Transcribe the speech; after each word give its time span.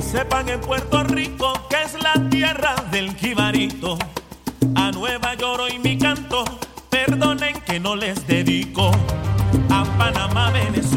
Sepan 0.00 0.48
en 0.48 0.60
Puerto 0.60 1.02
Rico 1.04 1.52
que 1.68 1.82
es 1.82 2.02
la 2.02 2.14
tierra 2.30 2.74
del 2.90 3.14
jibarito. 3.14 3.98
A 4.74 4.90
Nueva 4.92 5.34
York 5.34 5.72
y 5.74 5.78
mi 5.78 5.98
canto, 5.98 6.44
perdonen 6.88 7.60
que 7.66 7.78
no 7.78 7.96
les 7.96 8.26
dedico. 8.26 8.90
A 9.70 9.84
Panamá, 9.98 10.50
Venezuela, 10.50 10.91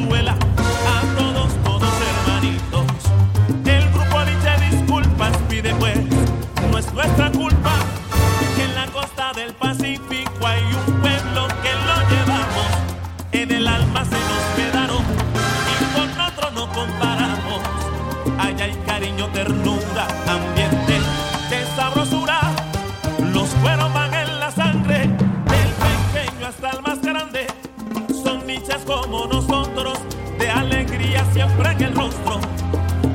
nosotros, 29.76 30.00
de 30.40 30.50
alegría 30.50 31.23
siempre 31.34 31.70
en 31.72 31.84
el 31.84 31.94
rostro. 31.95 32.40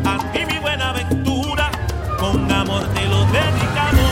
A 0.05 0.19
ti 0.33 0.44
mi 0.47 0.58
buena 0.58 0.91
aventura, 0.91 1.70
con 2.19 2.50
amor 2.50 2.83
te 2.94 3.05
lo 3.06 3.25
dedicamos. 3.27 4.11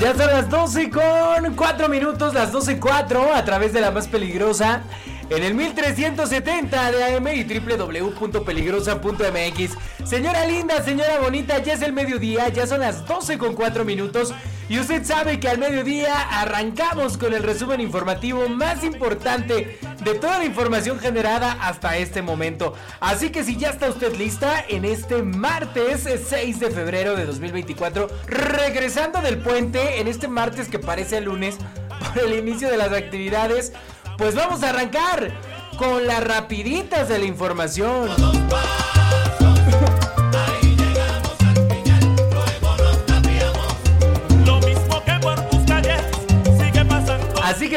Ya 0.00 0.14
son 0.16 0.26
las 0.26 0.50
12 0.50 0.90
con 0.90 1.54
4 1.54 1.88
minutos, 1.88 2.34
las 2.34 2.50
12 2.52 2.80
4 2.80 3.34
a 3.34 3.44
través 3.44 3.72
de 3.72 3.80
la 3.80 3.92
más 3.92 4.08
peligrosa 4.08 4.82
en 5.30 5.44
el 5.44 5.54
1370 5.54 6.90
de 6.90 7.04
AM 7.04 7.28
y 7.28 7.44
www.peligrosa.mx. 7.44 9.78
Señora 10.04 10.44
linda, 10.44 10.82
señora 10.82 11.20
bonita, 11.20 11.60
ya 11.60 11.74
es 11.74 11.82
el 11.82 11.92
mediodía, 11.92 12.48
ya 12.48 12.66
son 12.66 12.80
las 12.80 13.06
12 13.06 13.38
con 13.38 13.54
4 13.54 13.84
minutos 13.84 14.34
y 14.68 14.78
usted 14.78 15.04
sabe 15.04 15.40
que 15.40 15.48
al 15.48 15.58
mediodía 15.58 16.40
arrancamos 16.40 17.18
con 17.18 17.34
el 17.34 17.42
resumen 17.42 17.80
informativo 17.80 18.48
más 18.48 18.84
importante 18.84 19.78
de 20.02 20.14
toda 20.14 20.38
la 20.38 20.44
información 20.44 20.98
generada 20.98 21.52
hasta 21.60 21.96
este 21.96 22.22
momento. 22.22 22.74
Así 23.00 23.30
que 23.30 23.44
si 23.44 23.56
ya 23.56 23.70
está 23.70 23.88
usted 23.88 24.14
lista 24.16 24.64
en 24.68 24.84
este 24.84 25.22
martes 25.22 26.08
6 26.28 26.60
de 26.60 26.70
febrero 26.70 27.16
de 27.16 27.26
2024, 27.26 28.08
regresando 28.26 29.20
del 29.20 29.38
puente 29.38 30.00
en 30.00 30.08
este 30.08 30.28
martes 30.28 30.68
que 30.68 30.78
parece 30.78 31.18
el 31.18 31.24
lunes 31.24 31.58
por 32.14 32.24
el 32.24 32.38
inicio 32.38 32.70
de 32.70 32.76
las 32.76 32.92
actividades, 32.92 33.72
pues 34.16 34.34
vamos 34.34 34.62
a 34.62 34.70
arrancar 34.70 35.32
con 35.76 36.06
las 36.06 36.22
rapiditas 36.22 37.08
de 37.08 37.18
la 37.18 37.24
información. 37.24 38.08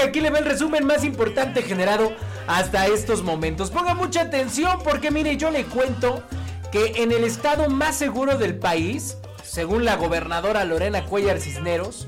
Aquí 0.06 0.22
le 0.22 0.30
ve 0.30 0.40
el 0.40 0.46
resumen 0.46 0.86
más 0.86 1.04
importante 1.04 1.62
generado 1.62 2.14
hasta 2.48 2.88
estos 2.88 3.24
momentos. 3.24 3.72
Ponga 3.72 3.94
mucha 3.94 4.22
atención 4.22 4.80
porque 4.84 5.12
mire, 5.12 5.38
yo 5.38 5.50
le 5.50 5.66
cuento 5.66 6.24
que 6.72 7.04
en 7.04 7.12
el 7.12 7.24
estado 7.24 7.70
más 7.70 7.96
seguro 7.96 8.38
del 8.38 8.58
país, 8.58 9.18
según 9.44 9.86
la 9.86 9.96
gobernadora 9.96 10.64
Lorena 10.64 11.06
Cuellar 11.06 11.40
Cisneros, 11.40 12.08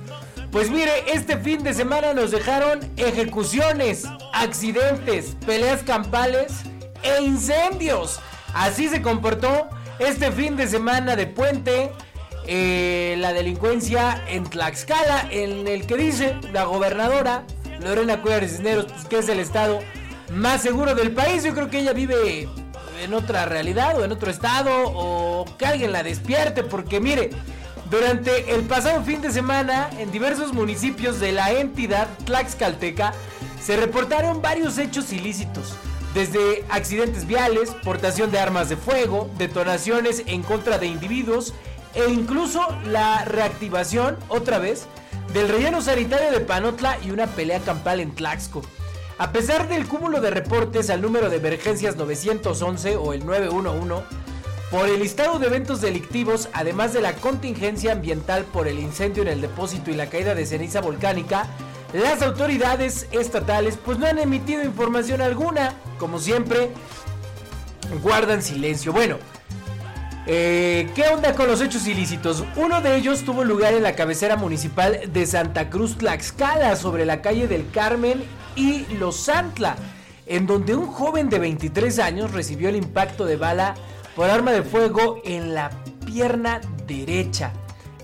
pues 0.51 0.69
mire, 0.69 0.91
este 1.13 1.37
fin 1.37 1.63
de 1.63 1.73
semana 1.73 2.13
nos 2.13 2.31
dejaron 2.31 2.79
ejecuciones, 2.97 4.05
accidentes, 4.33 5.35
peleas 5.45 5.83
campales 5.83 6.63
e 7.03 7.21
incendios. 7.21 8.19
Así 8.53 8.87
se 8.87 9.01
comportó 9.01 9.69
este 9.99 10.31
fin 10.31 10.55
de 10.55 10.67
semana 10.67 11.15
de 11.15 11.27
puente 11.27 11.91
eh, 12.47 13.15
la 13.19 13.33
delincuencia 13.33 14.23
en 14.29 14.45
Tlaxcala, 14.45 15.27
en 15.31 15.67
el 15.67 15.85
que 15.85 15.97
dice 15.97 16.37
la 16.53 16.63
gobernadora 16.63 17.43
Lorena 17.81 18.21
Cuellar 18.21 18.47
Cisneros, 18.47 18.85
pues, 18.91 19.05
que 19.05 19.19
es 19.19 19.29
el 19.29 19.39
estado 19.39 19.79
más 20.33 20.61
seguro 20.61 20.95
del 20.95 21.11
país. 21.11 21.43
Yo 21.43 21.53
creo 21.53 21.69
que 21.69 21.79
ella 21.79 21.93
vive 21.93 22.47
en 23.01 23.13
otra 23.13 23.45
realidad 23.45 23.99
o 23.99 24.05
en 24.05 24.11
otro 24.11 24.31
estado 24.31 24.71
o 24.85 25.45
que 25.57 25.65
alguien 25.65 25.91
la 25.91 26.03
despierte, 26.03 26.63
porque 26.63 26.99
mire, 26.99 27.29
durante 27.89 28.53
el 28.53 28.63
pasado 28.63 29.03
fin 29.03 29.21
de 29.21 29.31
semana 29.31 29.89
en 29.97 30.11
diversos 30.11 30.53
municipios 30.53 31.19
de 31.19 31.31
la 31.31 31.51
entidad 31.51 32.07
Tlaxcalteca 32.25 33.13
se 33.61 33.77
reportaron 33.77 34.41
varios 34.41 34.77
hechos 34.77 35.13
ilícitos. 35.13 35.73
Desde 36.13 36.65
accidentes 36.69 37.27
viales, 37.27 37.69
portación 37.83 38.31
de 38.31 38.39
armas 38.39 38.69
de 38.69 38.77
fuego, 38.77 39.29
detonaciones 39.37 40.23
en 40.25 40.41
contra 40.41 40.79
de 40.79 40.87
individuos 40.87 41.53
e 41.93 42.09
incluso 42.09 42.61
la 42.85 43.23
reactivación, 43.25 44.17
otra 44.27 44.57
vez, 44.57 44.87
del 45.33 45.49
relleno 45.49 45.81
sanitario 45.81 46.31
de 46.31 46.39
Panotla 46.39 46.97
y 47.03 47.11
una 47.11 47.27
pelea 47.27 47.59
campal 47.59 47.99
en 47.99 48.13
Tlaxco. 48.15 48.61
A 49.17 49.31
pesar 49.31 49.67
del 49.67 49.87
cúmulo 49.87 50.21
de 50.21 50.29
reportes 50.29 50.89
al 50.89 51.01
número 51.01 51.29
de 51.29 51.37
emergencias 51.37 51.95
911 51.95 52.97
o 52.97 53.13
el 53.13 53.25
911, 53.25 54.05
por 54.69 54.87
el 54.87 54.99
listado 54.99 55.39
de 55.39 55.47
eventos 55.47 55.81
delictivos, 55.81 56.49
además 56.53 56.93
de 56.93 57.01
la 57.01 57.13
contingencia 57.13 57.93
ambiental 57.93 58.43
por 58.43 58.67
el 58.67 58.79
incendio 58.79 59.23
en 59.23 59.29
el 59.29 59.41
depósito 59.41 59.91
y 59.91 59.95
la 59.95 60.09
caída 60.09 60.35
de 60.35 60.45
ceniza 60.45 60.81
volcánica, 60.81 61.47
las 61.93 62.21
autoridades 62.21 63.07
estatales 63.11 63.77
pues 63.83 63.97
no 63.97 64.07
han 64.07 64.19
emitido 64.19 64.63
información 64.63 65.21
alguna, 65.21 65.73
como 65.97 66.19
siempre, 66.19 66.69
guardan 68.03 68.43
silencio. 68.43 68.91
Bueno, 68.91 69.17
eh, 70.27 70.89
¿qué 70.93 71.07
onda 71.07 71.33
con 71.33 71.47
los 71.47 71.61
hechos 71.61 71.87
ilícitos? 71.87 72.43
Uno 72.57 72.81
de 72.81 72.97
ellos 72.97 73.23
tuvo 73.23 73.45
lugar 73.45 73.73
en 73.73 73.83
la 73.83 73.95
cabecera 73.95 74.35
municipal 74.35 74.99
de 75.11 75.25
Santa 75.25 75.69
Cruz 75.69 75.97
Tlaxcala, 75.97 76.75
sobre 76.75 77.05
la 77.05 77.21
calle 77.21 77.47
del 77.47 77.69
Carmen 77.71 78.23
y 78.55 78.85
Los 78.95 79.15
Santla, 79.21 79.77
en 80.25 80.45
donde 80.45 80.75
un 80.75 80.87
joven 80.87 81.29
de 81.29 81.39
23 81.39 81.99
años 81.99 82.33
recibió 82.33 82.67
el 82.67 82.75
impacto 82.75 83.25
de 83.25 83.37
bala 83.37 83.75
por 84.17 84.29
arma 84.29 84.51
de 84.51 84.63
fuego 84.63 85.21
en 85.23 85.53
la 85.53 85.69
pierna 86.05 86.59
derecha. 86.85 87.53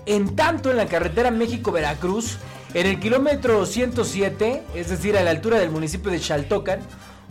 En 0.06 0.34
tanto, 0.34 0.70
en 0.70 0.78
la 0.78 0.86
carretera 0.86 1.30
México-Veracruz, 1.30 2.38
en 2.72 2.86
el 2.86 3.00
kilómetro 3.00 3.66
107, 3.66 4.62
es 4.74 4.88
decir, 4.88 5.16
a 5.16 5.22
la 5.22 5.30
altura 5.30 5.58
del 5.58 5.70
municipio 5.70 6.10
de 6.10 6.20
Chaltocan, 6.20 6.80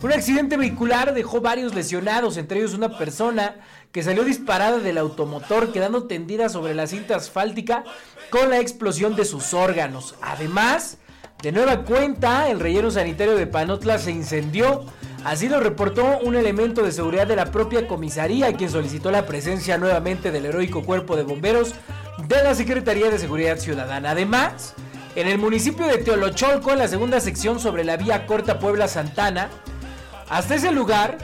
un 0.04 0.12
accidente 0.12 0.58
vehicular 0.58 1.14
dejó 1.14 1.40
varios 1.40 1.74
lesionados, 1.74 2.36
entre 2.36 2.58
ellos 2.58 2.74
una 2.74 2.98
persona 2.98 3.56
que 3.90 4.02
salió 4.02 4.22
disparada 4.22 4.78
del 4.78 4.98
automotor 4.98 5.72
quedando 5.72 6.04
tendida 6.04 6.50
sobre 6.50 6.74
la 6.74 6.86
cinta 6.86 7.16
asfáltica 7.16 7.84
con 8.28 8.50
la 8.50 8.58
explosión 8.58 9.16
de 9.16 9.24
sus 9.24 9.54
órganos. 9.54 10.14
Además, 10.20 10.98
de 11.42 11.52
nueva 11.52 11.84
cuenta, 11.84 12.50
el 12.50 12.60
relleno 12.60 12.90
sanitario 12.90 13.34
de 13.34 13.46
Panotla 13.46 13.98
se 13.98 14.10
incendió. 14.10 14.84
Así 15.24 15.48
lo 15.48 15.58
reportó 15.58 16.18
un 16.18 16.36
elemento 16.36 16.82
de 16.82 16.92
seguridad 16.92 17.26
de 17.26 17.36
la 17.36 17.50
propia 17.50 17.88
comisaría, 17.88 18.52
quien 18.52 18.68
solicitó 18.68 19.10
la 19.10 19.24
presencia 19.24 19.78
nuevamente 19.78 20.30
del 20.30 20.44
heroico 20.44 20.82
cuerpo 20.82 21.16
de 21.16 21.22
bomberos 21.22 21.74
de 22.28 22.42
la 22.42 22.54
Secretaría 22.54 23.08
de 23.08 23.18
Seguridad 23.18 23.56
Ciudadana. 23.56 24.10
Además, 24.10 24.74
en 25.16 25.28
el 25.28 25.38
municipio 25.38 25.86
de 25.86 25.96
Teolocholco, 25.96 26.72
en 26.72 26.78
la 26.80 26.88
segunda 26.88 27.20
sección 27.20 27.58
sobre 27.58 27.84
la 27.84 27.96
vía 27.96 28.26
corta 28.26 28.58
Puebla-Santana, 28.58 29.48
hasta 30.28 30.54
ese 30.54 30.72
lugar 30.72 31.18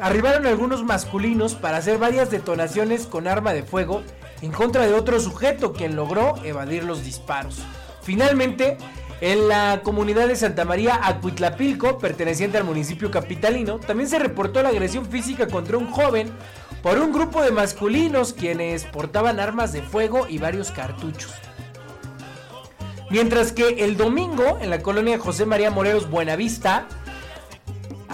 arribaron 0.00 0.46
algunos 0.46 0.84
masculinos 0.84 1.54
para 1.54 1.78
hacer 1.78 1.98
varias 1.98 2.30
detonaciones 2.30 3.06
con 3.06 3.26
arma 3.26 3.52
de 3.52 3.62
fuego 3.62 4.02
en 4.42 4.52
contra 4.52 4.86
de 4.86 4.92
otro 4.92 5.18
sujeto, 5.20 5.72
quien 5.72 5.96
logró 5.96 6.34
evadir 6.44 6.84
los 6.84 7.04
disparos. 7.04 7.58
Finalmente, 8.02 8.76
En 9.20 9.48
la 9.48 9.80
comunidad 9.82 10.28
de 10.28 10.36
Santa 10.36 10.66
María 10.66 11.00
Acuitlapilco, 11.02 11.96
perteneciente 11.98 12.58
al 12.58 12.64
municipio 12.64 13.10
capitalino, 13.10 13.78
también 13.78 14.10
se 14.10 14.18
reportó 14.18 14.62
la 14.62 14.68
agresión 14.68 15.06
física 15.06 15.48
contra 15.48 15.78
un 15.78 15.90
joven 15.90 16.30
por 16.82 16.98
un 16.98 17.12
grupo 17.12 17.42
de 17.42 17.50
masculinos 17.50 18.34
quienes 18.34 18.84
portaban 18.84 19.40
armas 19.40 19.72
de 19.72 19.80
fuego 19.80 20.26
y 20.28 20.36
varios 20.36 20.70
cartuchos. 20.70 21.32
Mientras 23.08 23.52
que 23.52 23.84
el 23.84 23.96
domingo, 23.96 24.58
en 24.60 24.68
la 24.68 24.82
colonia 24.82 25.18
José 25.18 25.46
María 25.46 25.70
Morelos 25.70 26.10
Buenavista, 26.10 26.86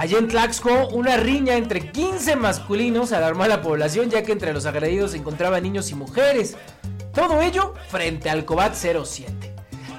allá 0.03 0.19
en 0.19 0.27
Tlaxco, 0.27 0.89
una 0.89 1.17
riña 1.17 1.55
entre 1.55 1.93
15 1.93 2.35
masculinos 2.35 3.13
alarmó 3.13 3.45
a 3.45 3.49
la 3.49 3.63
población 3.63 4.11
ya 4.11 4.25
que 4.25 4.33
entre 4.33 4.53
los 4.53 4.67
agredidos 4.67 5.13
se 5.13 5.19
encontraban 5.19 5.63
niños 5.63 5.93
y 5.93 5.95
mujeres. 5.95 6.57
Todo 7.15 7.41
ello 7.41 7.75
frente 7.89 8.29
al 8.29 8.45
COBAT 8.45 8.75
07. 8.75 9.55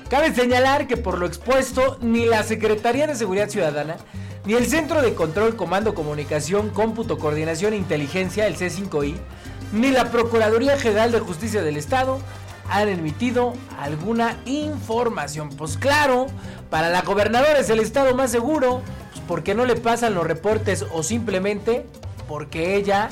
Cabe 0.10 0.36
señalar 0.36 0.88
que 0.88 0.98
por 0.98 1.18
lo 1.18 1.26
expuesto, 1.26 2.00
ni 2.02 2.26
la 2.26 2.44
Secretaría 2.44 3.08
de 3.08 3.16
Seguridad 3.16 3.48
Ciudadana, 3.48 3.96
ni 4.44 4.56
el 4.56 4.68
Centro 4.68 5.02
de 5.02 5.16
Control, 5.16 5.56
Comando, 5.56 5.94
Comunicación, 5.94 6.72
Cómputo, 6.72 7.18
Coordinación 7.18 7.72
e 7.72 7.78
Inteligencia, 7.78 8.46
el 8.46 8.58
C5I, 8.58 9.16
ni 9.72 9.92
la 9.92 10.12
Procuraduría 10.12 10.78
General 10.78 11.14
de 11.14 11.22
Justicia 11.22 11.64
del 11.64 11.78
Estado 11.78 12.20
han 12.70 12.90
emitido 12.90 13.54
alguna 13.80 14.38
información. 14.46 15.50
Pues 15.50 15.78
claro, 15.78 16.28
para 16.70 16.90
la 16.90 17.02
gobernadora 17.02 17.60
es 17.60 17.70
el 17.70 17.80
estado 17.80 18.16
más 18.16 18.32
seguro, 18.32 18.82
pues 19.12 19.24
porque 19.28 19.56
no 19.56 19.66
le 19.66 19.76
pasan 19.76 20.14
los 20.14 20.26
reportes 20.26 20.86
o 20.92 21.04
simplemente 21.04 21.86
porque 22.28 22.76
ella 22.76 23.10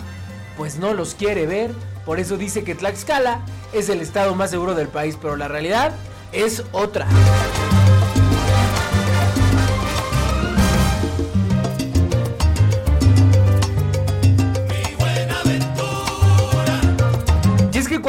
pues 0.57 0.77
no 0.77 0.93
los 0.93 1.15
quiere 1.15 1.45
ver. 1.45 1.71
Por 2.05 2.19
eso 2.19 2.37
dice 2.37 2.63
que 2.63 2.75
Tlaxcala 2.75 3.41
es 3.73 3.89
el 3.89 4.01
estado 4.01 4.35
más 4.35 4.49
seguro 4.49 4.73
del 4.73 4.87
país, 4.87 5.17
pero 5.21 5.35
la 5.35 5.47
realidad 5.47 5.91
es 6.31 6.63
otra. 6.71 7.07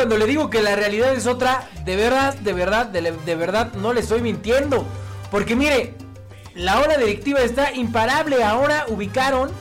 Cuando 0.02 0.19
le 0.19 0.26
digo 0.26 0.50
que 0.50 0.62
la 0.62 0.75
realidad 0.75 1.14
es 1.14 1.28
otra, 1.28 1.69
de 1.84 1.94
verdad, 1.94 2.34
de 2.34 2.52
verdad, 2.52 2.87
de, 2.87 3.37
verdad 3.37 3.72
no 3.75 3.93
le 3.93 4.00
estoy 4.00 4.20
mintiendo. 4.20 4.84
Porque 5.31 5.54
mire, 5.54 5.94
la 6.56 6.81
hora 6.81 6.96
directiva 6.96 7.38
está 7.40 7.70
imparable. 7.70 8.43
Ahora 8.43 8.87
ubicaron 8.88 9.52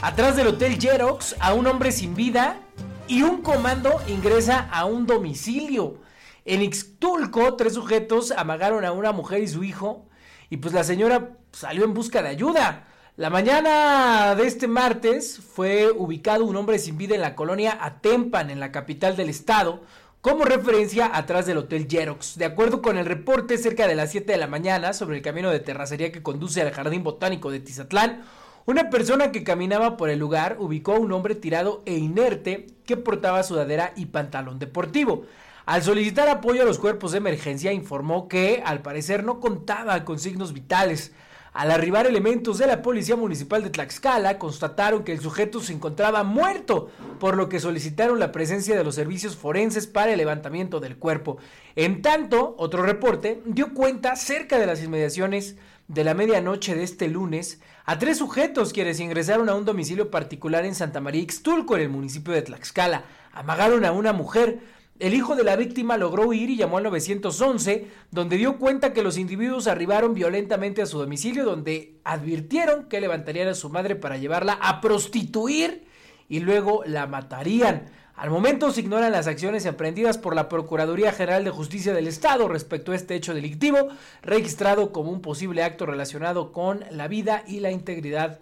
atrás 0.00 0.34
del 0.34 0.46
Hotel 0.46 0.80
Jerox 0.80 1.36
a 1.40 1.52
un 1.52 1.66
hombre 1.66 1.92
sin 1.92 2.14
vida 2.14 2.58
y 3.06 3.20
un 3.20 3.42
comando 3.42 4.00
ingresa 4.08 4.66
a 4.72 4.86
un 4.86 5.06
domicilio. 5.06 5.98
En 6.46 6.62
Ixtulco, 6.62 7.56
tres 7.56 7.74
sujetos 7.74 8.30
amagaron 8.30 8.86
a 8.86 8.92
una 8.92 9.12
mujer 9.12 9.42
y 9.42 9.48
su 9.48 9.62
hijo 9.62 10.06
y 10.48 10.56
pues 10.56 10.72
la 10.72 10.84
señora 10.84 11.36
salió 11.52 11.84
en 11.84 11.92
busca 11.92 12.22
de 12.22 12.30
ayuda. 12.30 12.88
La 13.22 13.30
mañana 13.30 14.34
de 14.34 14.48
este 14.48 14.66
martes 14.66 15.38
fue 15.38 15.92
ubicado 15.92 16.44
un 16.44 16.56
hombre 16.56 16.80
sin 16.80 16.98
vida 16.98 17.14
en 17.14 17.20
la 17.20 17.36
colonia 17.36 17.78
Atempan, 17.80 18.50
en 18.50 18.58
la 18.58 18.72
capital 18.72 19.14
del 19.14 19.28
estado, 19.28 19.80
como 20.20 20.44
referencia 20.44 21.08
atrás 21.16 21.46
del 21.46 21.58
Hotel 21.58 21.86
Jerox. 21.88 22.36
De 22.36 22.46
acuerdo 22.46 22.82
con 22.82 22.98
el 22.98 23.06
reporte, 23.06 23.58
cerca 23.58 23.86
de 23.86 23.94
las 23.94 24.10
7 24.10 24.32
de 24.32 24.38
la 24.38 24.48
mañana, 24.48 24.92
sobre 24.92 25.18
el 25.18 25.22
camino 25.22 25.50
de 25.50 25.60
terracería 25.60 26.10
que 26.10 26.20
conduce 26.20 26.62
al 26.62 26.72
Jardín 26.72 27.04
Botánico 27.04 27.52
de 27.52 27.60
Tizatlán, 27.60 28.24
una 28.66 28.90
persona 28.90 29.30
que 29.30 29.44
caminaba 29.44 29.96
por 29.96 30.10
el 30.10 30.18
lugar 30.18 30.56
ubicó 30.58 30.94
a 30.94 30.98
un 30.98 31.12
hombre 31.12 31.36
tirado 31.36 31.84
e 31.86 31.96
inerte 31.98 32.66
que 32.84 32.96
portaba 32.96 33.44
sudadera 33.44 33.92
y 33.94 34.06
pantalón 34.06 34.58
deportivo. 34.58 35.26
Al 35.64 35.84
solicitar 35.84 36.28
apoyo 36.28 36.62
a 36.62 36.64
los 36.64 36.80
cuerpos 36.80 37.12
de 37.12 37.18
emergencia, 37.18 37.72
informó 37.72 38.26
que 38.26 38.64
al 38.66 38.82
parecer 38.82 39.22
no 39.22 39.38
contaba 39.38 40.04
con 40.04 40.18
signos 40.18 40.52
vitales. 40.52 41.12
Al 41.52 41.70
arribar 41.70 42.06
elementos 42.06 42.56
de 42.56 42.66
la 42.66 42.80
Policía 42.80 43.14
Municipal 43.14 43.62
de 43.62 43.68
Tlaxcala, 43.68 44.38
constataron 44.38 45.04
que 45.04 45.12
el 45.12 45.20
sujeto 45.20 45.60
se 45.60 45.74
encontraba 45.74 46.24
muerto, 46.24 46.90
por 47.20 47.36
lo 47.36 47.50
que 47.50 47.60
solicitaron 47.60 48.18
la 48.18 48.32
presencia 48.32 48.74
de 48.74 48.82
los 48.82 48.94
servicios 48.94 49.36
forenses 49.36 49.86
para 49.86 50.12
el 50.12 50.18
levantamiento 50.18 50.80
del 50.80 50.96
cuerpo. 50.96 51.36
En 51.76 52.00
tanto, 52.00 52.54
otro 52.56 52.82
reporte 52.82 53.42
dio 53.44 53.74
cuenta 53.74 54.16
cerca 54.16 54.58
de 54.58 54.66
las 54.66 54.82
inmediaciones 54.82 55.56
de 55.88 56.04
la 56.04 56.14
medianoche 56.14 56.74
de 56.74 56.84
este 56.84 57.08
lunes 57.08 57.60
a 57.84 57.98
tres 57.98 58.16
sujetos 58.16 58.72
quienes 58.72 58.98
ingresaron 58.98 59.50
a 59.50 59.54
un 59.54 59.66
domicilio 59.66 60.10
particular 60.10 60.64
en 60.64 60.74
Santa 60.74 61.00
María 61.00 61.20
Ixtulco, 61.20 61.76
en 61.76 61.82
el 61.82 61.88
municipio 61.90 62.32
de 62.32 62.40
Tlaxcala. 62.40 63.04
Amagaron 63.30 63.84
a 63.84 63.92
una 63.92 64.14
mujer, 64.14 64.60
el 65.02 65.14
hijo 65.14 65.34
de 65.34 65.42
la 65.42 65.56
víctima 65.56 65.96
logró 65.96 66.28
huir 66.28 66.48
y 66.48 66.56
llamó 66.56 66.78
al 66.78 66.84
911, 66.84 67.88
donde 68.12 68.36
dio 68.36 68.56
cuenta 68.58 68.92
que 68.92 69.02
los 69.02 69.18
individuos 69.18 69.66
arribaron 69.66 70.14
violentamente 70.14 70.80
a 70.80 70.86
su 70.86 70.96
domicilio, 70.96 71.44
donde 71.44 71.96
advirtieron 72.04 72.84
que 72.84 73.00
levantarían 73.00 73.48
a 73.48 73.54
su 73.54 73.68
madre 73.68 73.96
para 73.96 74.16
llevarla 74.16 74.52
a 74.62 74.80
prostituir 74.80 75.88
y 76.28 76.38
luego 76.38 76.84
la 76.86 77.08
matarían. 77.08 77.86
Al 78.14 78.30
momento 78.30 78.70
se 78.70 78.82
ignoran 78.82 79.10
las 79.10 79.26
acciones 79.26 79.66
emprendidas 79.66 80.18
por 80.18 80.36
la 80.36 80.48
Procuraduría 80.48 81.10
General 81.10 81.42
de 81.42 81.50
Justicia 81.50 81.92
del 81.92 82.06
Estado 82.06 82.46
respecto 82.46 82.92
a 82.92 82.94
este 82.94 83.16
hecho 83.16 83.34
delictivo, 83.34 83.88
registrado 84.22 84.92
como 84.92 85.10
un 85.10 85.20
posible 85.20 85.64
acto 85.64 85.84
relacionado 85.84 86.52
con 86.52 86.84
la 86.92 87.08
vida 87.08 87.42
y 87.48 87.58
la 87.58 87.72
integridad 87.72 88.38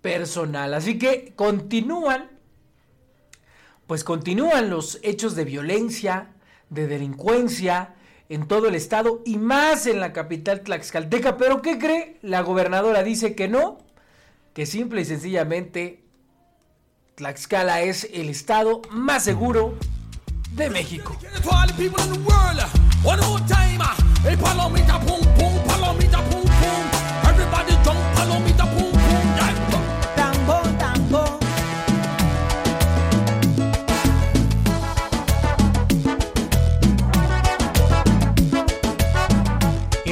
personal. 0.00 0.72
Así 0.72 0.98
que 0.98 1.34
continúan 1.36 2.37
pues 3.88 4.04
continúan 4.04 4.70
los 4.70 5.00
hechos 5.02 5.34
de 5.34 5.44
violencia, 5.44 6.28
de 6.68 6.86
delincuencia 6.86 7.94
en 8.28 8.46
todo 8.46 8.68
el 8.68 8.74
estado 8.74 9.22
y 9.24 9.38
más 9.38 9.86
en 9.86 9.98
la 9.98 10.12
capital 10.12 10.60
tlaxcalteca. 10.60 11.38
Pero 11.38 11.62
¿qué 11.62 11.78
cree? 11.78 12.18
La 12.22 12.42
gobernadora 12.42 13.02
dice 13.02 13.34
que 13.34 13.48
no, 13.48 13.78
que 14.52 14.66
simple 14.66 15.00
y 15.00 15.04
sencillamente 15.06 16.04
Tlaxcala 17.14 17.80
es 17.80 18.08
el 18.12 18.28
estado 18.28 18.82
más 18.90 19.24
seguro 19.24 19.74
de 20.52 20.70
México. 20.70 21.16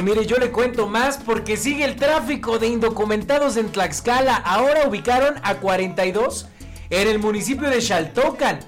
Mire, 0.03 0.25
yo 0.25 0.37
le 0.37 0.51
cuento 0.51 0.87
más 0.87 1.17
porque 1.17 1.57
sigue 1.57 1.83
el 1.85 1.95
tráfico 1.95 2.59
de 2.59 2.67
indocumentados 2.67 3.57
en 3.57 3.71
Tlaxcala. 3.71 4.35
Ahora 4.35 4.87
ubicaron 4.87 5.35
a 5.43 5.55
42 5.55 6.47
en 6.89 7.07
el 7.07 7.19
municipio 7.19 7.69
de 7.69 7.81
Xaltocan. 7.81 8.59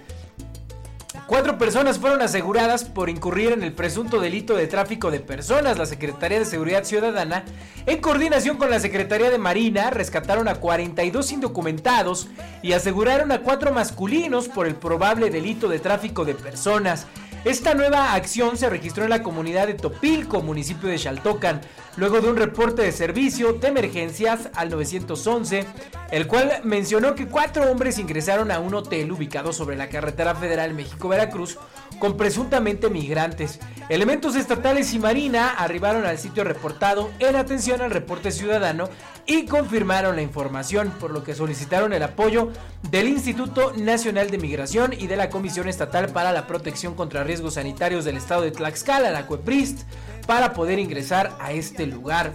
Cuatro 1.27 1.59
personas 1.59 1.99
fueron 1.99 2.23
aseguradas 2.23 2.85
por 2.85 3.07
incurrir 3.07 3.51
en 3.51 3.61
el 3.61 3.73
presunto 3.73 4.19
delito 4.19 4.55
de 4.55 4.65
tráfico 4.65 5.11
de 5.11 5.19
personas. 5.19 5.77
La 5.77 5.85
Secretaría 5.85 6.39
de 6.39 6.45
Seguridad 6.45 6.85
Ciudadana, 6.85 7.43
en 7.85 8.01
coordinación 8.01 8.57
con 8.57 8.71
la 8.71 8.79
Secretaría 8.79 9.29
de 9.29 9.37
Marina, 9.37 9.91
rescataron 9.91 10.47
a 10.47 10.55
42 10.55 11.31
indocumentados 11.31 12.29
y 12.63 12.71
aseguraron 12.73 13.31
a 13.31 13.41
cuatro 13.41 13.71
masculinos 13.71 14.47
por 14.47 14.65
el 14.65 14.73
probable 14.73 15.29
delito 15.29 15.67
de 15.67 15.77
tráfico 15.77 16.25
de 16.25 16.33
personas. 16.33 17.05
Esta 17.45 17.73
nueva 17.73 18.15
acción 18.15 18.57
se 18.57 18.69
registró 18.69 19.05
en 19.05 19.11
la 19.11 19.23
comunidad 19.23 19.67
de 19.67 19.73
Topilco, 19.73 20.41
municipio 20.41 20.89
de 20.89 20.97
Xaltocan, 20.97 21.61
luego 21.95 22.19
de 22.19 22.29
un 22.29 22.35
reporte 22.35 22.81
de 22.81 22.91
servicio 22.91 23.53
de 23.53 23.69
emergencias 23.69 24.49
al 24.55 24.69
911, 24.69 25.65
el 26.11 26.27
cual 26.27 26.59
mencionó 26.63 27.15
que 27.15 27.27
cuatro 27.27 27.71
hombres 27.71 27.97
ingresaron 27.97 28.51
a 28.51 28.59
un 28.59 28.73
hotel 28.73 29.09
ubicado 29.13 29.53
sobre 29.53 29.77
la 29.77 29.87
carretera 29.87 30.35
federal 30.35 30.73
México-Veracruz 30.73 31.57
con 31.99 32.17
presuntamente 32.17 32.89
migrantes. 32.89 33.59
Elementos 33.89 34.35
estatales 34.35 34.93
y 34.93 34.99
marina 34.99 35.49
arribaron 35.49 36.05
al 36.05 36.17
sitio 36.17 36.43
reportado 36.43 37.11
en 37.19 37.35
atención 37.35 37.81
al 37.81 37.91
reporte 37.91 38.31
ciudadano 38.31 38.89
y 39.25 39.45
confirmaron 39.45 40.15
la 40.15 40.21
información, 40.21 40.91
por 40.99 41.11
lo 41.11 41.23
que 41.23 41.35
solicitaron 41.35 41.93
el 41.93 42.03
apoyo 42.03 42.51
del 42.89 43.07
Instituto 43.07 43.73
Nacional 43.77 44.31
de 44.31 44.37
Migración 44.37 44.93
y 44.93 45.07
de 45.07 45.17
la 45.17 45.29
Comisión 45.29 45.67
Estatal 45.67 46.09
para 46.09 46.31
la 46.31 46.47
Protección 46.47 46.95
contra 46.95 47.23
Riesgos 47.23 47.55
Sanitarios 47.55 48.05
del 48.05 48.17
Estado 48.17 48.41
de 48.41 48.51
Tlaxcala, 48.51 49.11
la 49.11 49.27
CUEPRIST, 49.27 49.81
para 50.25 50.53
poder 50.53 50.79
ingresar 50.79 51.35
a 51.39 51.51
este 51.51 51.85
lugar. 51.85 52.33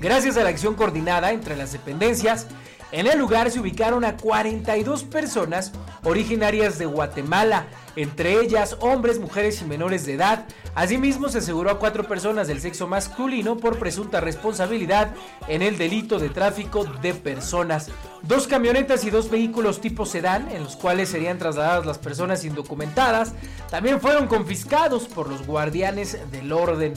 Gracias 0.00 0.36
a 0.36 0.44
la 0.44 0.50
acción 0.50 0.74
coordinada 0.74 1.32
entre 1.32 1.56
las 1.56 1.72
dependencias, 1.72 2.46
en 2.92 3.06
el 3.06 3.18
lugar 3.18 3.50
se 3.50 3.60
ubicaron 3.60 4.04
a 4.04 4.16
42 4.16 5.04
personas 5.04 5.72
originarias 6.04 6.78
de 6.78 6.86
Guatemala, 6.86 7.66
entre 7.96 8.40
ellas 8.40 8.76
hombres, 8.80 9.18
mujeres 9.18 9.60
y 9.60 9.64
menores 9.64 10.06
de 10.06 10.14
edad. 10.14 10.46
Asimismo, 10.74 11.28
se 11.28 11.38
aseguró 11.38 11.70
a 11.70 11.78
cuatro 11.78 12.04
personas 12.04 12.46
del 12.46 12.60
sexo 12.60 12.86
masculino 12.86 13.56
por 13.56 13.78
presunta 13.78 14.20
responsabilidad 14.20 15.10
en 15.48 15.62
el 15.62 15.78
delito 15.78 16.18
de 16.18 16.28
tráfico 16.28 16.84
de 16.84 17.14
personas. 17.14 17.90
Dos 18.22 18.46
camionetas 18.46 19.04
y 19.04 19.10
dos 19.10 19.30
vehículos 19.30 19.80
tipo 19.80 20.06
sedán, 20.06 20.48
en 20.50 20.62
los 20.62 20.76
cuales 20.76 21.08
serían 21.08 21.38
trasladadas 21.38 21.86
las 21.86 21.98
personas 21.98 22.44
indocumentadas, 22.44 23.32
también 23.70 24.00
fueron 24.00 24.26
confiscados 24.28 25.06
por 25.06 25.28
los 25.28 25.46
guardianes 25.46 26.18
del 26.30 26.52
orden. 26.52 26.94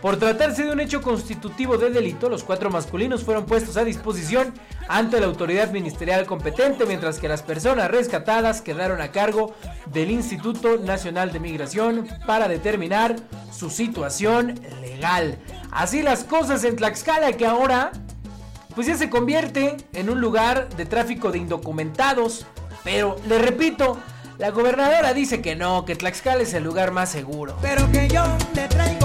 Por 0.00 0.16
tratarse 0.16 0.64
de 0.64 0.70
un 0.70 0.80
hecho 0.80 1.02
constitutivo 1.02 1.76
de 1.76 1.90
delito, 1.90 2.28
los 2.28 2.44
cuatro 2.44 2.70
masculinos 2.70 3.24
fueron 3.24 3.46
puestos 3.46 3.76
a 3.76 3.84
disposición 3.84 4.54
ante 4.86 5.18
la 5.18 5.26
autoridad 5.26 5.72
ministerial 5.72 6.24
competente, 6.24 6.86
mientras 6.86 7.18
que 7.18 7.28
las 7.28 7.42
personas 7.42 7.90
rescatadas 7.90 8.62
quedaron 8.62 9.00
a 9.00 9.10
cargo 9.10 9.54
del 9.86 10.10
Instituto 10.12 10.78
Nacional 10.78 11.32
de 11.32 11.40
Migración 11.40 12.06
para 12.26 12.46
determinar 12.46 13.16
su 13.52 13.70
situación 13.70 14.60
legal. 14.80 15.36
Así 15.72 16.02
las 16.02 16.22
cosas 16.22 16.62
en 16.62 16.76
Tlaxcala, 16.76 17.32
que 17.32 17.46
ahora 17.46 17.90
pues 18.76 18.86
ya 18.86 18.96
se 18.96 19.10
convierte 19.10 19.76
en 19.92 20.08
un 20.08 20.20
lugar 20.20 20.68
de 20.76 20.86
tráfico 20.86 21.32
de 21.32 21.38
indocumentados. 21.38 22.46
Pero, 22.84 23.16
le 23.26 23.40
repito, 23.40 23.98
la 24.38 24.50
gobernadora 24.50 25.12
dice 25.12 25.42
que 25.42 25.56
no, 25.56 25.84
que 25.84 25.96
Tlaxcala 25.96 26.44
es 26.44 26.54
el 26.54 26.62
lugar 26.62 26.92
más 26.92 27.08
seguro. 27.08 27.56
Pero 27.60 27.90
que 27.90 28.06
yo 28.06 28.22
le 28.54 28.68
traigo 28.68 28.97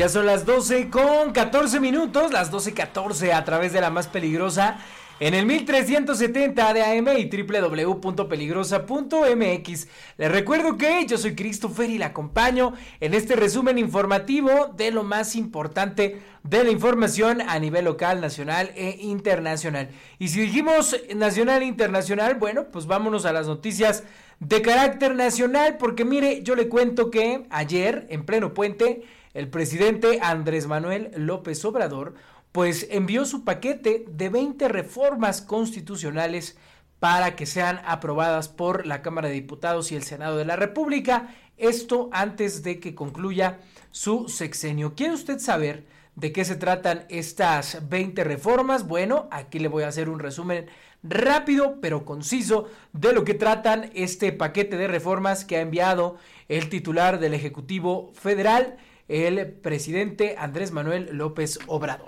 Ya 0.00 0.08
son 0.08 0.24
las 0.24 0.46
12 0.46 0.88
con 0.88 1.32
14 1.32 1.78
minutos, 1.78 2.32
las 2.32 2.50
12.14 2.50 3.34
a 3.34 3.44
través 3.44 3.74
de 3.74 3.82
la 3.82 3.90
más 3.90 4.08
peligrosa 4.08 4.78
en 5.20 5.34
el 5.34 5.44
1370 5.44 6.72
de 6.72 6.82
AM 6.82 7.08
y 7.18 7.28
www.peligrosa.mx. 7.28 9.88
Les 10.16 10.32
recuerdo 10.32 10.78
que 10.78 11.04
yo 11.06 11.18
soy 11.18 11.34
Christopher 11.34 11.90
y 11.90 11.98
la 11.98 12.06
acompaño 12.06 12.72
en 12.98 13.12
este 13.12 13.36
resumen 13.36 13.76
informativo 13.76 14.72
de 14.74 14.90
lo 14.90 15.04
más 15.04 15.36
importante 15.36 16.22
de 16.44 16.64
la 16.64 16.70
información 16.70 17.42
a 17.42 17.58
nivel 17.58 17.84
local, 17.84 18.22
nacional 18.22 18.72
e 18.76 18.96
internacional. 19.02 19.90
Y 20.18 20.28
si 20.28 20.40
dijimos 20.40 20.96
nacional 21.14 21.60
e 21.60 21.66
internacional, 21.66 22.36
bueno, 22.36 22.68
pues 22.72 22.86
vámonos 22.86 23.26
a 23.26 23.34
las 23.34 23.46
noticias 23.46 24.04
de 24.38 24.62
carácter 24.62 25.14
nacional, 25.14 25.76
porque 25.76 26.06
mire, 26.06 26.42
yo 26.42 26.56
le 26.56 26.70
cuento 26.70 27.10
que 27.10 27.44
ayer, 27.50 28.06
en 28.08 28.24
pleno 28.24 28.54
puente, 28.54 29.02
el 29.34 29.48
presidente 29.48 30.18
Andrés 30.22 30.66
Manuel 30.66 31.10
López 31.16 31.64
Obrador, 31.64 32.14
pues 32.52 32.88
envió 32.90 33.24
su 33.24 33.44
paquete 33.44 34.04
de 34.08 34.28
20 34.28 34.68
reformas 34.68 35.40
constitucionales 35.40 36.56
para 36.98 37.34
que 37.36 37.46
sean 37.46 37.80
aprobadas 37.86 38.48
por 38.48 38.86
la 38.86 39.02
Cámara 39.02 39.28
de 39.28 39.34
Diputados 39.34 39.90
y 39.90 39.96
el 39.96 40.02
Senado 40.02 40.36
de 40.36 40.44
la 40.44 40.56
República. 40.56 41.34
Esto 41.56 42.10
antes 42.12 42.62
de 42.62 42.78
que 42.80 42.94
concluya 42.94 43.58
su 43.90 44.28
sexenio. 44.28 44.94
¿Quiere 44.94 45.14
usted 45.14 45.38
saber 45.38 45.86
de 46.14 46.32
qué 46.32 46.44
se 46.44 46.56
tratan 46.56 47.06
estas 47.08 47.88
20 47.88 48.24
reformas? 48.24 48.86
Bueno, 48.86 49.28
aquí 49.30 49.58
le 49.58 49.68
voy 49.68 49.84
a 49.84 49.88
hacer 49.88 50.08
un 50.08 50.18
resumen 50.18 50.66
rápido 51.02 51.78
pero 51.80 52.04
conciso 52.04 52.68
de 52.92 53.12
lo 53.12 53.24
que 53.24 53.34
tratan 53.34 53.90
este 53.94 54.32
paquete 54.32 54.76
de 54.76 54.88
reformas 54.88 55.44
que 55.44 55.56
ha 55.56 55.60
enviado 55.60 56.18
el 56.48 56.68
titular 56.68 57.18
del 57.18 57.32
Ejecutivo 57.32 58.12
Federal, 58.14 58.76
el 59.10 59.50
presidente 59.50 60.36
Andrés 60.38 60.70
Manuel 60.70 61.08
López 61.12 61.58
Obrador. 61.66 62.06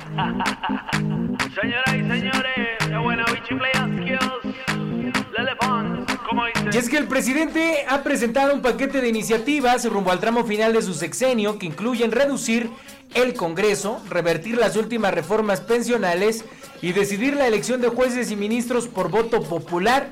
Señoras 1.60 1.94
y 1.94 2.08
señores. 2.08 2.72
Y 6.72 6.76
es 6.76 6.88
que 6.88 6.96
el 6.96 7.06
presidente 7.06 7.84
ha 7.88 8.02
presentado 8.02 8.54
un 8.54 8.62
paquete 8.62 9.00
de 9.00 9.08
iniciativas 9.08 9.84
rumbo 9.84 10.10
al 10.10 10.20
tramo 10.20 10.44
final 10.44 10.72
de 10.72 10.82
su 10.82 10.94
sexenio 10.94 11.58
que 11.58 11.66
incluyen 11.66 12.12
reducir 12.12 12.70
el 13.14 13.34
Congreso, 13.34 14.00
revertir 14.08 14.56
las 14.56 14.76
últimas 14.76 15.12
reformas 15.12 15.60
pensionales 15.60 16.44
y 16.80 16.92
decidir 16.92 17.34
la 17.36 17.46
elección 17.46 17.80
de 17.80 17.88
jueces 17.88 18.30
y 18.30 18.36
ministros 18.36 18.88
por 18.88 19.10
voto 19.10 19.42
popular. 19.42 20.08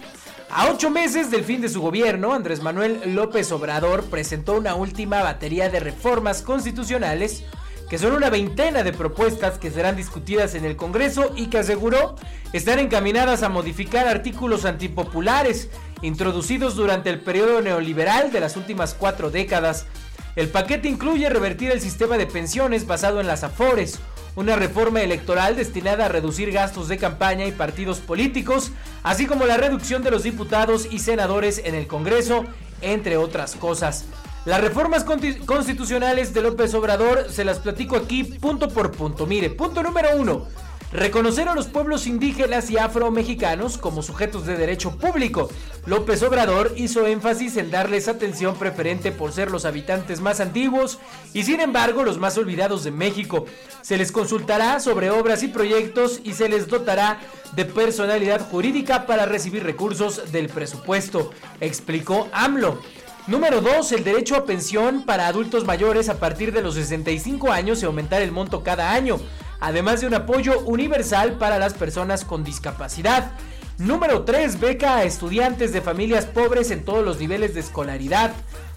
A 0.52 0.69
ocho 0.69 0.90
meses 0.90 1.30
del 1.30 1.45
fin 1.45 1.61
de 1.61 1.69
su 1.69 1.80
gobierno, 1.80 2.33
Andrés 2.33 2.61
Manuel 2.61 3.14
López 3.14 3.52
Obrador 3.52 4.02
presentó 4.07 4.54
una 4.54 4.75
última 4.75 5.23
batería 5.23 5.69
de 5.69 5.78
reformas 5.78 6.42
constitucionales 6.42 7.45
que 7.88 7.99
son 7.99 8.14
una 8.14 8.30
veintena 8.30 8.83
de 8.83 8.92
propuestas 8.92 9.59
que 9.59 9.71
serán 9.71 9.95
discutidas 9.95 10.57
en 10.57 10.64
el 10.64 10.75
Congreso 10.75 11.33
y 11.37 11.47
que 11.47 11.59
aseguró 11.59 12.16
están 12.52 12.80
encaminadas 12.80 13.45
a 13.45 13.49
modificar 13.49 14.09
artículos 14.09 14.64
antipopulares 14.64 15.69
introducidos 16.02 16.75
durante 16.75 17.11
el 17.11 17.21
periodo 17.21 17.61
neoliberal 17.61 18.33
de 18.33 18.40
las 18.40 18.57
últimas 18.57 18.95
cuatro 18.95 19.30
décadas. 19.30 19.87
El 20.35 20.49
paquete 20.49 20.88
incluye 20.88 21.30
revertir 21.30 21.71
el 21.71 21.80
sistema 21.80 22.19
de 22.19 22.26
pensiones 22.26 22.88
basado 22.88 23.21
en 23.21 23.28
las 23.28 23.45
afores, 23.45 24.00
una 24.37 24.57
reforma 24.57 25.03
electoral 25.03 25.57
destinada 25.57 26.07
a 26.07 26.09
reducir 26.09 26.53
gastos 26.53 26.89
de 26.89 26.99
campaña 26.99 27.47
y 27.47 27.53
partidos 27.53 27.99
políticos, 27.99 28.73
así 29.03 29.27
como 29.27 29.47
la 29.47 29.57
reducción 29.57 30.03
de 30.03 30.11
los 30.11 30.23
diputados 30.23 30.87
y 30.91 31.01
senadores 31.01 31.61
en 31.65 31.75
el 31.75 31.87
Congreso, 31.87 32.45
entre 32.81 33.17
otras 33.17 33.55
cosas. 33.55 34.05
Las 34.47 34.61
reformas 34.63 35.05
constitucionales 35.05 36.33
de 36.33 36.41
López 36.41 36.73
Obrador 36.75 37.31
se 37.31 37.45
las 37.45 37.59
platico 37.59 37.97
aquí 37.97 38.25
punto 38.25 38.69
por 38.71 38.91
punto. 38.91 39.27
Mire, 39.27 39.51
punto 39.51 39.83
número 39.83 40.09
uno. 40.17 40.47
Reconocer 40.92 41.49
a 41.49 41.54
los 41.54 41.68
pueblos 41.68 42.09
indígenas 42.09 42.68
y 42.68 42.76
afromexicanos 42.76 43.78
como 43.78 44.02
sujetos 44.02 44.44
de 44.44 44.56
derecho 44.56 44.99
público. 44.99 45.49
López 45.87 46.20
Obrador 46.25 46.73
hizo 46.76 47.06
énfasis 47.06 47.56
en 47.59 47.70
darles 47.70 48.09
atención 48.09 48.56
preferente 48.56 49.12
por 49.12 49.30
ser 49.30 49.52
los 49.52 49.64
habitantes 49.66 50.20
más 50.20 50.40
antiguos 50.40 50.99
y 51.32 51.44
sin 51.44 51.61
embargo 51.61 52.02
los 52.02 52.18
más 52.18 52.37
olvidados 52.38 52.82
de 52.82 52.90
México. 52.90 53.47
Se 53.82 53.97
les 53.97 54.11
consultará 54.11 54.80
sobre 54.80 55.11
obras 55.11 55.44
y 55.44 55.49
proyectos 55.49 56.20
y 56.25 56.32
se 56.32 56.49
les 56.49 56.66
dotará 56.66 57.20
de 57.52 57.64
personalidad 57.66 58.40
jurídica 58.50 59.06
para 59.06 59.26
recibir 59.26 59.62
recursos 59.62 60.32
del 60.32 60.49
presupuesto, 60.49 61.30
explicó 61.61 62.28
AMLO. 62.32 62.82
Número 63.28 63.61
2. 63.61 63.92
El 63.92 64.02
derecho 64.02 64.35
a 64.35 64.44
pensión 64.44 65.04
para 65.04 65.28
adultos 65.28 65.64
mayores 65.64 66.09
a 66.09 66.18
partir 66.18 66.52
de 66.52 66.62
los 66.62 66.75
65 66.75 67.52
años 67.52 67.80
y 67.80 67.87
aumentar 67.87 68.23
el 68.23 68.32
monto 68.32 68.64
cada 68.64 68.92
año. 68.92 69.20
Además 69.61 70.00
de 70.00 70.07
un 70.07 70.14
apoyo 70.14 70.61
universal 70.61 71.35
para 71.38 71.59
las 71.59 71.75
personas 71.75 72.25
con 72.25 72.45
discapacidad. 72.45 73.33
Número 73.79 74.25
3, 74.25 74.61
beca 74.61 74.97
a 74.97 75.05
estudiantes 75.05 75.73
de 75.73 75.81
familias 75.81 76.26
pobres 76.26 76.71
en 76.71 76.85
todos 76.85 77.05
los 77.05 77.19
niveles 77.19 77.55
de 77.55 77.61
escolaridad. 77.61 78.33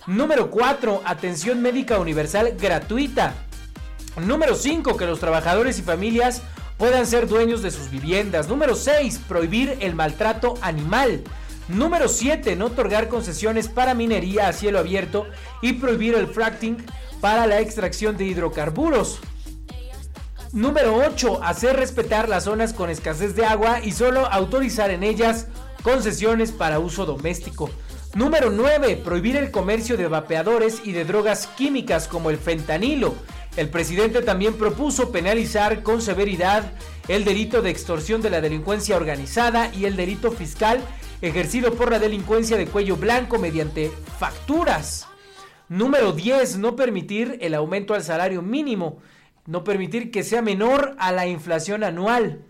Número 0.07 0.49
4, 0.49 1.01
atención 1.05 1.61
médica 1.61 1.99
universal 1.99 2.55
gratuita. 2.59 3.33
Número 4.17 4.55
5, 4.55 4.95
que 4.95 5.05
los 5.05 5.19
trabajadores 5.19 5.79
y 5.79 5.81
familias 5.81 6.41
puedan 6.77 7.05
ser 7.05 7.27
dueños 7.27 7.61
de 7.61 7.71
sus 7.71 7.89
viviendas. 7.89 8.47
Número 8.47 8.75
6, 8.75 9.21
prohibir 9.27 9.77
el 9.79 9.95
maltrato 9.95 10.55
animal. 10.61 11.23
Número 11.67 12.07
7, 12.07 12.55
no 12.55 12.65
otorgar 12.65 13.07
concesiones 13.07 13.67
para 13.67 13.93
minería 13.93 14.47
a 14.47 14.53
cielo 14.53 14.79
abierto 14.79 15.25
y 15.61 15.73
prohibir 15.73 16.15
el 16.15 16.27
fracking 16.27 16.77
para 17.21 17.47
la 17.47 17.59
extracción 17.61 18.17
de 18.17 18.25
hidrocarburos. 18.25 19.19
Número 20.53 20.97
8, 20.97 21.43
hacer 21.43 21.77
respetar 21.77 22.29
las 22.29 22.43
zonas 22.43 22.73
con 22.73 22.91
escasez 22.91 23.35
de 23.35 23.43
agua 23.43 23.79
y 23.83 23.91
solo 23.91 24.27
autorizar 24.27 24.91
en 24.91 25.01
ellas 25.01 25.47
concesiones 25.81 26.51
para 26.51 26.77
uso 26.77 27.07
doméstico. 27.07 27.71
Número 28.13 28.51
9, 28.51 29.01
prohibir 29.03 29.35
el 29.35 29.49
comercio 29.49 29.97
de 29.97 30.07
vapeadores 30.07 30.81
y 30.85 30.91
de 30.91 31.05
drogas 31.05 31.47
químicas 31.47 32.07
como 32.07 32.29
el 32.29 32.37
fentanilo. 32.37 33.15
El 33.57 33.69
presidente 33.69 34.21
también 34.21 34.53
propuso 34.53 35.11
penalizar 35.11 35.81
con 35.81 36.03
severidad 36.03 36.71
el 37.07 37.25
delito 37.25 37.63
de 37.63 37.71
extorsión 37.71 38.21
de 38.21 38.29
la 38.29 38.39
delincuencia 38.39 38.95
organizada 38.95 39.73
y 39.73 39.85
el 39.85 39.95
delito 39.95 40.31
fiscal 40.31 40.81
ejercido 41.23 41.73
por 41.73 41.89
la 41.89 41.97
delincuencia 41.97 42.57
de 42.57 42.67
cuello 42.67 42.95
blanco 42.95 43.39
mediante 43.39 43.91
facturas. 44.19 45.07
Número 45.67 46.11
10. 46.11 46.57
No 46.57 46.75
permitir 46.75 47.39
el 47.41 47.55
aumento 47.55 47.95
al 47.95 48.03
salario 48.03 48.43
mínimo. 48.43 48.99
No 49.45 49.63
permitir 49.63 50.11
que 50.11 50.23
sea 50.23 50.41
menor 50.41 50.95
a 50.99 51.11
la 51.11 51.27
inflación 51.27 51.83
anual. 51.83 52.45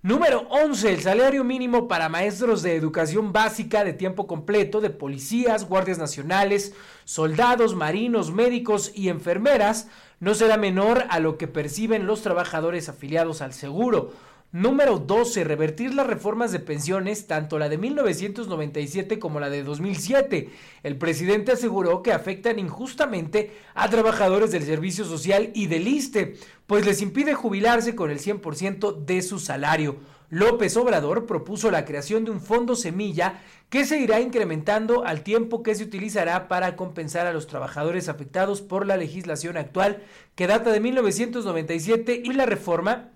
Número 0.00 0.46
11. 0.48 0.92
El 0.92 1.00
salario 1.02 1.42
mínimo 1.42 1.88
para 1.88 2.08
maestros 2.08 2.62
de 2.62 2.76
educación 2.76 3.32
básica 3.32 3.82
de 3.82 3.92
tiempo 3.92 4.28
completo, 4.28 4.80
de 4.80 4.90
policías, 4.90 5.68
guardias 5.68 5.98
nacionales, 5.98 6.72
soldados, 7.04 7.74
marinos, 7.74 8.30
médicos 8.30 8.92
y 8.94 9.08
enfermeras 9.08 9.88
no 10.20 10.34
será 10.34 10.56
menor 10.56 11.04
a 11.10 11.18
lo 11.18 11.36
que 11.36 11.48
perciben 11.48 12.06
los 12.06 12.22
trabajadores 12.22 12.88
afiliados 12.88 13.42
al 13.42 13.52
seguro. 13.52 14.12
Número 14.50 14.98
12. 14.98 15.44
Revertir 15.44 15.92
las 15.92 16.06
reformas 16.06 16.52
de 16.52 16.58
pensiones, 16.58 17.26
tanto 17.26 17.58
la 17.58 17.68
de 17.68 17.76
1997 17.76 19.18
como 19.18 19.40
la 19.40 19.50
de 19.50 19.62
2007. 19.62 20.48
El 20.82 20.96
presidente 20.96 21.52
aseguró 21.52 22.02
que 22.02 22.14
afectan 22.14 22.58
injustamente 22.58 23.52
a 23.74 23.90
trabajadores 23.90 24.50
del 24.50 24.62
Servicio 24.62 25.04
Social 25.04 25.50
y 25.52 25.66
del 25.66 25.86
ISTE, 25.86 26.38
pues 26.66 26.86
les 26.86 27.02
impide 27.02 27.34
jubilarse 27.34 27.94
con 27.94 28.10
el 28.10 28.20
100% 28.20 29.04
de 29.04 29.20
su 29.20 29.38
salario. 29.38 29.96
López 30.30 30.78
Obrador 30.78 31.26
propuso 31.26 31.70
la 31.70 31.84
creación 31.84 32.24
de 32.24 32.30
un 32.30 32.40
fondo 32.40 32.74
semilla 32.74 33.42
que 33.68 33.84
se 33.84 33.98
irá 33.98 34.18
incrementando 34.18 35.04
al 35.04 35.24
tiempo 35.24 35.62
que 35.62 35.74
se 35.74 35.84
utilizará 35.84 36.48
para 36.48 36.74
compensar 36.74 37.26
a 37.26 37.34
los 37.34 37.48
trabajadores 37.48 38.08
afectados 38.08 38.62
por 38.62 38.86
la 38.86 38.96
legislación 38.96 39.58
actual 39.58 40.02
que 40.34 40.46
data 40.46 40.72
de 40.72 40.80
1997 40.80 42.22
y 42.24 42.32
la 42.32 42.46
reforma 42.46 43.10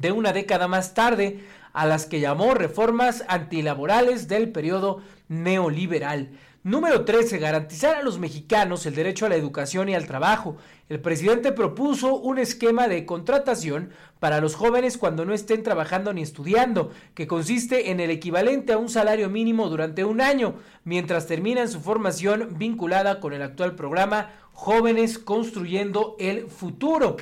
de 0.00 0.12
una 0.12 0.32
década 0.32 0.68
más 0.68 0.94
tarde, 0.94 1.44
a 1.72 1.86
las 1.86 2.06
que 2.06 2.20
llamó 2.20 2.54
reformas 2.54 3.24
antilaborales 3.28 4.28
del 4.28 4.50
periodo 4.50 5.02
neoliberal. 5.28 6.30
Número 6.62 7.04
13. 7.04 7.38
Garantizar 7.38 7.96
a 7.96 8.02
los 8.02 8.18
mexicanos 8.18 8.86
el 8.86 8.94
derecho 8.94 9.26
a 9.26 9.28
la 9.28 9.36
educación 9.36 9.90
y 9.90 9.94
al 9.94 10.06
trabajo. 10.06 10.56
El 10.88 10.98
presidente 10.98 11.52
propuso 11.52 12.16
un 12.16 12.38
esquema 12.38 12.88
de 12.88 13.04
contratación 13.04 13.90
para 14.18 14.40
los 14.40 14.54
jóvenes 14.54 14.96
cuando 14.96 15.26
no 15.26 15.34
estén 15.34 15.62
trabajando 15.62 16.14
ni 16.14 16.22
estudiando, 16.22 16.90
que 17.14 17.26
consiste 17.26 17.90
en 17.90 18.00
el 18.00 18.08
equivalente 18.08 18.72
a 18.72 18.78
un 18.78 18.88
salario 18.88 19.28
mínimo 19.28 19.68
durante 19.68 20.04
un 20.04 20.22
año, 20.22 20.54
mientras 20.84 21.26
terminan 21.26 21.68
su 21.68 21.80
formación 21.80 22.56
vinculada 22.56 23.20
con 23.20 23.34
el 23.34 23.42
actual 23.42 23.74
programa 23.74 24.30
Jóvenes 24.52 25.18
Construyendo 25.18 26.16
el 26.18 26.46
Futuro. 26.46 27.18